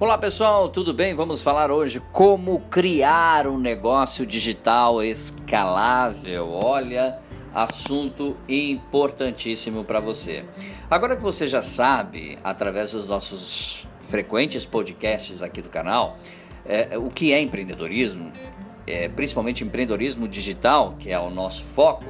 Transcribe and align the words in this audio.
Olá 0.00 0.16
pessoal, 0.16 0.70
tudo 0.70 0.94
bem? 0.94 1.14
Vamos 1.14 1.42
falar 1.42 1.70
hoje 1.70 2.00
como 2.10 2.60
criar 2.70 3.46
um 3.46 3.58
negócio 3.58 4.24
digital 4.24 5.04
escalável. 5.04 6.48
Olha, 6.52 7.18
assunto 7.54 8.34
importantíssimo 8.48 9.84
para 9.84 10.00
você. 10.00 10.46
Agora 10.90 11.16
que 11.16 11.22
você 11.22 11.46
já 11.46 11.60
sabe, 11.60 12.38
através 12.42 12.92
dos 12.92 13.06
nossos 13.06 13.86
frequentes 14.08 14.64
podcasts 14.64 15.42
aqui 15.42 15.60
do 15.60 15.68
canal, 15.68 16.16
é, 16.64 16.96
o 16.96 17.10
que 17.10 17.34
é 17.34 17.42
empreendedorismo, 17.42 18.32
é, 18.86 19.06
principalmente 19.06 19.64
empreendedorismo 19.64 20.26
digital, 20.26 20.94
que 20.98 21.10
é 21.10 21.20
o 21.20 21.28
nosso 21.28 21.62
foco, 21.62 22.06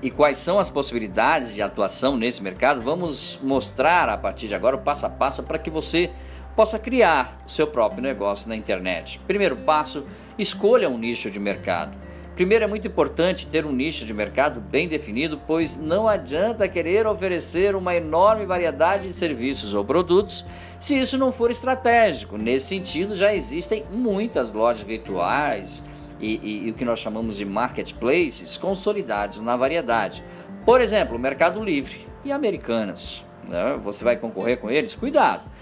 e 0.00 0.08
quais 0.08 0.38
são 0.38 0.56
as 0.56 0.70
possibilidades 0.70 1.52
de 1.52 1.60
atuação 1.60 2.16
nesse 2.16 2.40
mercado, 2.40 2.80
vamos 2.80 3.40
mostrar 3.42 4.08
a 4.08 4.16
partir 4.16 4.46
de 4.46 4.54
agora 4.54 4.76
o 4.76 4.82
passo 4.82 5.06
a 5.06 5.10
passo 5.10 5.42
para 5.42 5.58
que 5.58 5.68
você 5.68 6.12
possa 6.54 6.78
criar 6.78 7.38
o 7.46 7.50
seu 7.50 7.66
próprio 7.66 8.02
negócio 8.02 8.48
na 8.48 8.56
internet. 8.56 9.20
Primeiro 9.26 9.56
passo, 9.56 10.04
escolha 10.38 10.88
um 10.88 10.98
nicho 10.98 11.30
de 11.30 11.40
mercado. 11.40 11.96
Primeiro, 12.34 12.64
é 12.64 12.66
muito 12.66 12.86
importante 12.86 13.46
ter 13.46 13.64
um 13.64 13.70
nicho 13.70 14.04
de 14.04 14.12
mercado 14.12 14.60
bem 14.60 14.88
definido, 14.88 15.40
pois 15.46 15.76
não 15.76 16.08
adianta 16.08 16.66
querer 16.66 17.06
oferecer 17.06 17.76
uma 17.76 17.94
enorme 17.94 18.44
variedade 18.44 19.06
de 19.06 19.12
serviços 19.12 19.72
ou 19.72 19.84
produtos 19.84 20.44
se 20.80 20.98
isso 20.98 21.16
não 21.16 21.30
for 21.30 21.52
estratégico. 21.52 22.36
Nesse 22.36 22.66
sentido, 22.66 23.14
já 23.14 23.32
existem 23.32 23.84
muitas 23.90 24.52
lojas 24.52 24.82
virtuais 24.82 25.80
e, 26.20 26.36
e, 26.42 26.66
e 26.66 26.70
o 26.70 26.74
que 26.74 26.84
nós 26.84 26.98
chamamos 26.98 27.36
de 27.36 27.44
marketplaces 27.44 28.56
consolidados 28.56 29.40
na 29.40 29.56
variedade. 29.56 30.24
Por 30.64 30.80
exemplo, 30.80 31.16
Mercado 31.18 31.62
Livre 31.62 32.04
e 32.24 32.32
Americanas. 32.32 33.24
Né? 33.48 33.78
Você 33.84 34.02
vai 34.02 34.16
concorrer 34.16 34.58
com 34.58 34.68
eles? 34.68 34.94
Cuidado! 34.96 35.53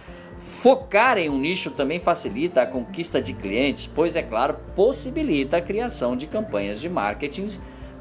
Focar 0.43 1.19
em 1.19 1.29
um 1.29 1.39
nicho 1.39 1.71
também 1.71 2.01
facilita 2.01 2.63
a 2.63 2.67
conquista 2.67 3.23
de 3.23 3.33
clientes, 3.33 3.91
pois, 3.93 4.17
é 4.17 4.23
claro, 4.23 4.57
possibilita 4.77 5.57
a 5.57 5.63
criação 5.63 6.17
de 6.17 6.27
campanhas 6.27 6.81
de 6.81 6.89
marketing 6.89 7.49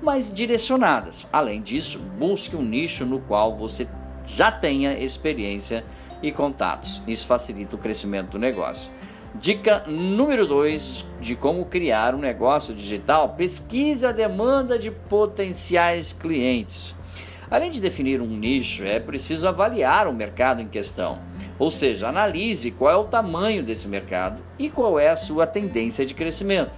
mais 0.02 0.34
direcionadas. 0.34 1.28
Além 1.32 1.62
disso, 1.62 2.00
busque 2.00 2.56
um 2.56 2.64
nicho 2.64 3.06
no 3.06 3.20
qual 3.22 3.56
você 3.56 3.88
já 4.26 4.52
tenha 4.52 4.98
experiência 4.98 5.84
e 6.22 6.32
contatos. 6.32 7.02
Isso 7.08 7.26
facilita 7.26 7.76
o 7.76 7.80
crescimento 7.80 8.32
do 8.32 8.40
negócio. 8.40 8.92
Dica 9.36 9.84
número 9.88 10.46
2 10.46 11.06
de 11.22 11.36
como 11.36 11.66
criar 11.66 12.14
um 12.14 12.20
negócio 12.20 12.74
digital: 12.74 13.30
pesquise 13.30 14.06
a 14.06 14.12
demanda 14.12 14.78
de 14.78 14.92
potenciais 14.92 16.12
clientes. 16.12 16.96
Além 17.50 17.72
de 17.72 17.82
definir 17.82 18.22
um 18.22 18.28
nicho, 18.28 18.84
é 18.84 19.00
preciso 19.00 19.48
avaliar 19.48 20.08
o 20.08 20.14
mercado 20.14 20.62
em 20.62 20.68
questão. 20.68 21.20
Ou 21.62 21.70
seja, 21.70 22.10
analise 22.10 22.72
qual 22.72 22.92
é 22.92 22.98
o 22.98 23.04
tamanho 23.04 23.62
desse 23.62 23.88
mercado 23.88 24.42
e 24.58 24.68
qual 24.68 24.98
é 24.98 25.10
a 25.10 25.16
sua 25.16 25.46
tendência 25.46 26.04
de 26.04 26.16
crescimento. 26.16 26.72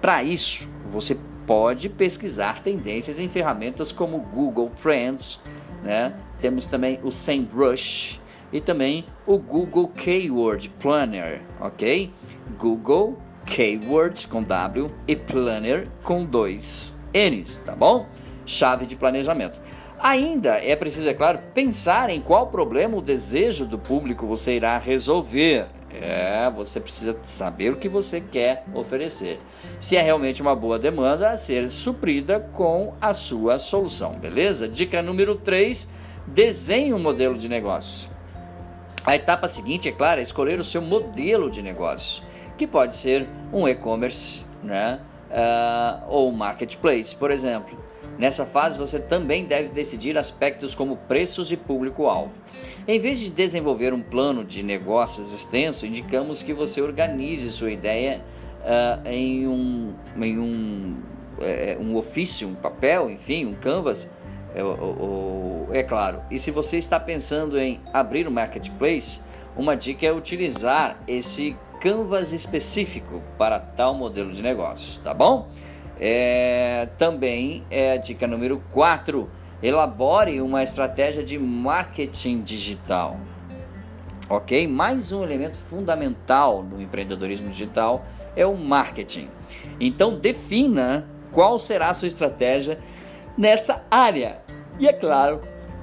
Para 0.00 0.24
isso, 0.24 0.68
você 0.90 1.16
pode 1.46 1.88
pesquisar 1.88 2.60
tendências 2.60 3.20
em 3.20 3.28
ferramentas 3.28 3.92
como 3.92 4.18
Google 4.18 4.72
Trends, 4.82 5.40
né? 5.84 6.16
temos 6.40 6.66
também 6.66 6.98
o 7.04 7.12
SEMrush 7.12 8.20
e 8.52 8.60
também 8.60 9.06
o 9.24 9.38
Google 9.38 9.86
Keyword 9.86 10.68
Planner, 10.80 11.40
ok? 11.60 12.10
Google 12.58 13.16
Keywords 13.46 14.26
com 14.26 14.42
W 14.42 14.90
e 15.06 15.14
Planner 15.14 15.86
com 16.02 16.24
dois 16.24 16.92
N's, 17.14 17.58
tá 17.58 17.76
bom? 17.76 18.08
Chave 18.44 18.84
de 18.84 18.96
planejamento. 18.96 19.60
Ainda 20.04 20.62
é 20.62 20.76
preciso, 20.76 21.08
é 21.08 21.14
claro, 21.14 21.38
pensar 21.54 22.10
em 22.10 22.20
qual 22.20 22.48
problema 22.48 22.94
o 22.94 23.00
desejo 23.00 23.64
do 23.64 23.78
público 23.78 24.26
você 24.26 24.54
irá 24.54 24.76
resolver. 24.76 25.64
É, 25.90 26.50
você 26.54 26.78
precisa 26.78 27.16
saber 27.22 27.72
o 27.72 27.76
que 27.76 27.88
você 27.88 28.20
quer 28.20 28.64
oferecer. 28.74 29.40
Se 29.80 29.96
é 29.96 30.02
realmente 30.02 30.42
uma 30.42 30.54
boa 30.54 30.78
demanda 30.78 31.30
a 31.30 31.38
ser 31.38 31.70
suprida 31.70 32.38
com 32.38 32.92
a 33.00 33.14
sua 33.14 33.56
solução, 33.56 34.12
beleza? 34.12 34.68
Dica 34.68 35.00
número 35.00 35.36
3: 35.36 35.88
desenhe 36.26 36.92
um 36.92 36.98
modelo 36.98 37.38
de 37.38 37.48
negócios. 37.48 38.10
A 39.06 39.16
etapa 39.16 39.48
seguinte, 39.48 39.88
é 39.88 39.92
claro, 39.92 40.20
é 40.20 40.22
escolher 40.22 40.60
o 40.60 40.64
seu 40.64 40.82
modelo 40.82 41.50
de 41.50 41.62
negócio, 41.62 42.22
que 42.58 42.66
pode 42.66 42.94
ser 42.94 43.26
um 43.50 43.66
e-commerce, 43.66 44.44
né? 44.62 45.00
Uh, 45.30 46.04
ou 46.10 46.30
marketplace, 46.30 47.16
por 47.16 47.30
exemplo. 47.30 47.93
Nessa 48.18 48.46
fase, 48.46 48.78
você 48.78 48.98
também 48.98 49.44
deve 49.44 49.70
decidir 49.70 50.16
aspectos 50.16 50.74
como 50.74 50.96
preços 50.96 51.50
e 51.50 51.56
público-alvo. 51.56 52.32
Em 52.86 52.98
vez 52.98 53.18
de 53.18 53.30
desenvolver 53.30 53.92
um 53.92 54.02
plano 54.02 54.44
de 54.44 54.62
negócios 54.62 55.32
extenso, 55.32 55.86
indicamos 55.86 56.42
que 56.42 56.52
você 56.52 56.80
organize 56.80 57.50
sua 57.50 57.70
ideia 57.72 58.20
uh, 58.60 59.08
em, 59.08 59.46
um, 59.46 59.94
em 60.20 60.38
um, 60.38 60.96
é, 61.40 61.76
um 61.80 61.96
ofício, 61.96 62.48
um 62.48 62.54
papel, 62.54 63.10
enfim, 63.10 63.46
um 63.46 63.54
canvas. 63.54 64.10
É, 64.54 65.78
é 65.78 65.82
claro. 65.82 66.22
E 66.30 66.38
se 66.38 66.50
você 66.50 66.78
está 66.78 67.00
pensando 67.00 67.58
em 67.58 67.80
abrir 67.92 68.28
um 68.28 68.30
marketplace, 68.30 69.18
uma 69.56 69.76
dica 69.76 70.06
é 70.06 70.12
utilizar 70.12 70.98
esse 71.08 71.56
canvas 71.80 72.32
específico 72.32 73.22
para 73.36 73.58
tal 73.58 73.94
modelo 73.94 74.32
de 74.32 74.42
negócios, 74.42 74.98
tá 74.98 75.12
bom? 75.12 75.48
É, 76.00 76.43
também 76.86 77.64
é 77.70 77.92
a 77.92 77.96
dica 77.96 78.26
número 78.26 78.62
4: 78.72 79.28
elabore 79.62 80.40
uma 80.40 80.62
estratégia 80.62 81.22
de 81.22 81.38
marketing 81.38 82.42
digital. 82.42 83.18
Ok? 84.28 84.66
Mais 84.66 85.12
um 85.12 85.22
elemento 85.22 85.58
fundamental 85.58 86.62
do 86.62 86.80
empreendedorismo 86.80 87.50
digital 87.50 88.04
é 88.34 88.46
o 88.46 88.56
marketing. 88.56 89.28
Então, 89.78 90.16
defina 90.16 91.06
qual 91.30 91.58
será 91.58 91.90
a 91.90 91.94
sua 91.94 92.08
estratégia 92.08 92.78
nessa 93.36 93.82
área. 93.90 94.38
E 94.78 94.88
é 94.88 94.92
claro, 94.92 95.40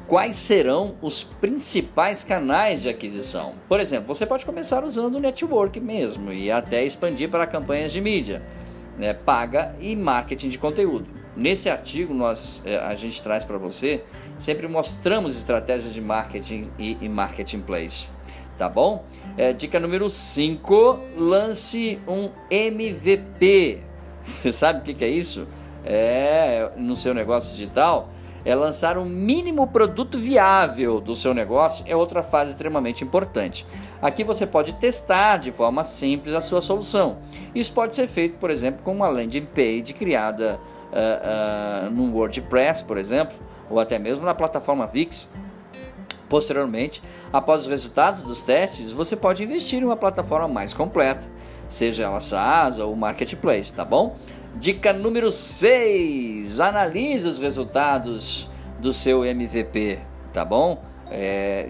quais 0.07 0.35
serão 0.35 0.95
os 1.01 1.23
principais 1.23 2.23
canais 2.23 2.81
de 2.81 2.89
aquisição. 2.89 3.53
Por 3.67 3.79
exemplo, 3.79 4.13
você 4.13 4.25
pode 4.25 4.45
começar 4.45 4.83
usando 4.83 5.15
o 5.15 5.19
network 5.19 5.79
mesmo 5.79 6.33
e 6.33 6.51
até 6.51 6.83
expandir 6.83 7.29
para 7.29 7.47
campanhas 7.47 7.91
de 7.91 8.01
mídia 8.01 8.41
né, 9.01 9.15
paga 9.15 9.75
e 9.79 9.95
marketing 9.95 10.49
de 10.49 10.59
conteúdo. 10.59 11.07
Nesse 11.35 11.71
artigo 11.71 12.13
nós 12.13 12.61
é, 12.63 12.77
a 12.77 12.93
gente 12.93 13.19
traz 13.23 13.43
para 13.43 13.57
você 13.57 14.03
sempre 14.37 14.67
mostramos 14.67 15.35
estratégias 15.35 15.91
de 15.91 15.99
marketing 15.99 16.69
e, 16.77 16.97
e 17.01 17.09
marketing 17.09 17.61
place, 17.61 18.07
tá 18.59 18.69
bom? 18.69 19.03
É, 19.35 19.53
dica 19.53 19.79
número 19.79 20.07
5, 20.07 20.99
lance 21.17 21.99
um 22.07 22.29
MVP. 22.51 23.81
Você 24.23 24.51
sabe 24.51 24.81
o 24.81 24.83
que, 24.83 24.93
que 24.93 25.03
é 25.03 25.09
isso? 25.09 25.47
É 25.83 26.69
no 26.77 26.95
seu 26.95 27.11
negócio 27.11 27.51
digital 27.51 28.09
é 28.43 28.55
lançar 28.55 28.97
um 28.97 29.05
mínimo 29.05 29.67
produto 29.67 30.17
viável 30.17 30.99
do 30.99 31.15
seu 31.15 31.33
negócio 31.33 31.85
é 31.87 31.95
outra 31.95 32.23
fase 32.23 32.51
extremamente 32.51 33.03
importante. 33.03 33.65
Aqui 34.01 34.23
você 34.23 34.47
pode 34.47 34.73
testar 34.73 35.37
de 35.37 35.51
forma 35.51 35.83
simples 35.83 36.33
a 36.33 36.41
sua 36.41 36.61
solução. 36.61 37.17
Isso 37.53 37.71
pode 37.73 37.95
ser 37.95 38.07
feito, 38.07 38.37
por 38.37 38.49
exemplo, 38.49 38.81
com 38.83 38.91
uma 38.91 39.07
landing 39.07 39.45
page 39.45 39.93
criada 39.93 40.59
uh, 40.91 41.87
uh, 41.87 41.91
no 41.91 42.15
WordPress, 42.15 42.83
por 42.83 42.97
exemplo, 42.97 43.37
ou 43.69 43.79
até 43.79 43.99
mesmo 43.99 44.25
na 44.25 44.33
plataforma 44.33 44.89
Wix. 44.91 45.29
Posteriormente, 46.27 47.03
após 47.31 47.61
os 47.61 47.67
resultados 47.67 48.23
dos 48.23 48.41
testes, 48.41 48.91
você 48.91 49.15
pode 49.15 49.43
investir 49.43 49.81
em 49.81 49.85
uma 49.85 49.97
plataforma 49.97 50.47
mais 50.47 50.73
completa, 50.73 51.27
seja 51.67 52.05
ela 52.05 52.21
SaaS 52.21 52.79
ou 52.79 52.95
Marketplace, 52.95 53.73
tá 53.73 53.83
bom? 53.83 54.15
Dica 54.55 54.93
número 54.93 55.31
6: 55.31 56.59
analise 56.59 57.27
os 57.27 57.39
resultados 57.39 58.49
do 58.79 58.93
seu 58.93 59.23
MVP, 59.25 59.99
tá 60.33 60.43
bom? 60.43 60.83
É, 61.09 61.69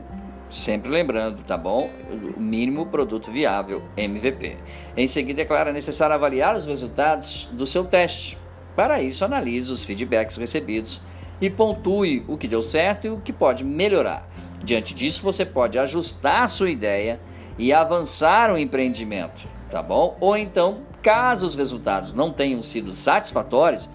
Sempre 0.52 0.92
lembrando, 0.92 1.44
tá 1.44 1.58
bom? 1.58 1.90
O 2.36 2.40
mínimo 2.42 2.86
produto 2.86 3.32
viável, 3.32 3.82
MVP. 3.96 4.58
Em 4.98 5.08
seguida, 5.08 5.44
é 5.44 5.46
claro, 5.46 5.70
é 5.70 5.74
necessário 5.74 6.14
avaliar 6.14 6.54
os 6.54 6.66
resultados 6.66 7.50
do 7.54 7.66
seu 7.66 7.86
teste. 7.86 8.38
Para 8.76 9.02
isso, 9.02 9.24
analise 9.24 9.72
os 9.72 9.86
feedbacks 9.86 10.36
recebidos 10.36 11.02
e 11.40 11.50
pontue 11.50 12.26
o 12.28 12.38
que 12.38 12.50
deu 12.50 12.62
certo 12.62 13.08
e 13.08 13.10
o 13.10 13.22
que 13.22 13.32
pode 13.32 13.64
melhorar. 13.64 14.28
Diante 14.62 14.94
disso, 14.94 15.24
você 15.24 15.46
pode 15.46 15.80
ajustar 15.80 16.50
sua 16.50 16.70
ideia 16.70 17.18
e 17.58 17.72
avançar 17.72 18.52
o 18.52 18.58
empreendimento, 18.58 19.48
tá 19.72 19.82
bom? 19.82 20.18
Ou 20.20 20.36
então, 20.36 20.82
caso 21.02 21.46
os 21.46 21.56
resultados 21.56 22.14
não 22.14 22.32
tenham 22.32 22.62
sido 22.62 22.94
satisfatórios, 22.94 23.90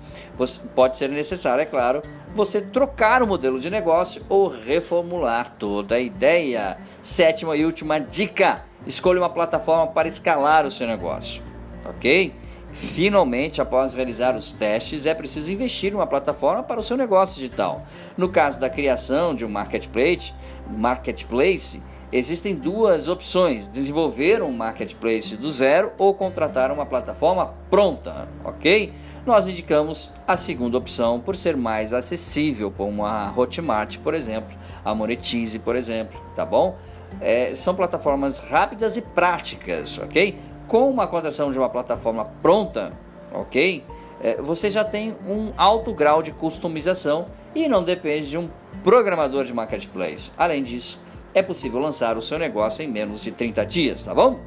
pode 0.74 0.96
ser 0.96 1.08
necessário, 1.10 1.62
é 1.62 1.66
claro, 1.66 2.00
você 2.34 2.60
trocar 2.60 3.22
o 3.22 3.26
modelo 3.26 3.60
de 3.60 3.70
negócio 3.70 4.22
ou 4.28 4.48
reformular 4.48 5.54
toda 5.58 5.94
a 5.94 6.00
ideia. 6.00 6.78
Sétima 7.02 7.56
e 7.56 7.64
última 7.64 7.98
dica: 7.98 8.64
escolha 8.86 9.20
uma 9.20 9.30
plataforma 9.30 9.86
para 9.88 10.08
escalar 10.08 10.66
o 10.66 10.70
seu 10.70 10.86
negócio, 10.86 11.42
ok? 11.84 12.34
Finalmente, 12.72 13.62
após 13.62 13.94
realizar 13.94 14.36
os 14.36 14.52
testes, 14.52 15.06
é 15.06 15.14
preciso 15.14 15.50
investir 15.50 15.92
em 15.92 15.94
uma 15.94 16.06
plataforma 16.06 16.62
para 16.62 16.78
o 16.78 16.82
seu 16.82 16.94
negócio 16.94 17.36
digital. 17.36 17.86
No 18.18 18.28
caso 18.28 18.60
da 18.60 18.68
criação 18.68 19.34
de 19.34 19.46
um 19.46 19.48
marketplace, 19.48 20.34
marketplace 20.68 21.80
existem 22.12 22.54
duas 22.54 23.08
opções: 23.08 23.68
desenvolver 23.68 24.42
um 24.42 24.52
marketplace 24.52 25.36
do 25.36 25.50
zero 25.50 25.92
ou 25.98 26.14
contratar 26.14 26.70
uma 26.70 26.86
plataforma 26.86 27.54
pronta, 27.70 28.28
ok? 28.44 28.92
Nós 29.24 29.48
indicamos 29.48 30.12
a 30.26 30.36
segunda 30.36 30.78
opção 30.78 31.18
por 31.18 31.34
ser 31.34 31.56
mais 31.56 31.92
acessível, 31.92 32.70
como 32.70 33.04
a 33.04 33.32
Hotmart, 33.36 33.98
por 33.98 34.14
exemplo, 34.14 34.56
a 34.84 34.94
Monetize, 34.94 35.58
por 35.58 35.74
exemplo, 35.74 36.20
tá 36.36 36.46
bom? 36.46 36.76
É, 37.20 37.52
são 37.54 37.74
plataformas 37.74 38.38
rápidas 38.38 38.96
e 38.96 39.02
práticas, 39.02 39.98
ok? 39.98 40.38
Com 40.68 40.88
uma 40.88 41.08
contratação 41.08 41.50
de 41.50 41.58
uma 41.58 41.68
plataforma 41.68 42.24
pronta, 42.40 42.92
ok? 43.32 43.82
É, 44.22 44.36
você 44.36 44.70
já 44.70 44.84
tem 44.84 45.16
um 45.28 45.52
alto 45.56 45.92
grau 45.92 46.22
de 46.22 46.30
customização 46.30 47.26
e 47.54 47.68
não 47.68 47.82
depende 47.82 48.28
de 48.28 48.38
um 48.38 48.48
programador 48.84 49.44
de 49.44 49.52
marketplace. 49.52 50.30
Além 50.38 50.62
disso, 50.62 51.00
é 51.36 51.42
possível 51.42 51.78
lançar 51.78 52.16
o 52.16 52.22
seu 52.22 52.38
negócio 52.38 52.82
em 52.82 52.88
menos 52.88 53.20
de 53.20 53.30
30 53.30 53.66
dias, 53.66 54.02
tá 54.02 54.14
bom? 54.14 54.40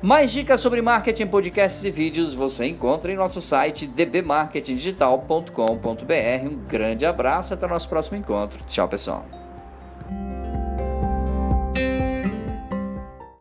Mais 0.00 0.32
dicas 0.32 0.58
sobre 0.58 0.80
marketing, 0.80 1.26
podcasts 1.26 1.84
e 1.84 1.90
vídeos 1.90 2.32
você 2.34 2.64
encontra 2.66 3.12
em 3.12 3.14
nosso 3.14 3.42
site 3.42 3.86
dbmarketingdigital.com.br. 3.86 6.46
Um 6.46 6.56
grande 6.66 7.04
abraço, 7.04 7.52
até 7.52 7.66
o 7.66 7.68
nosso 7.68 7.90
próximo 7.90 8.16
encontro. 8.16 8.58
Tchau, 8.66 8.88
pessoal. 8.88 9.43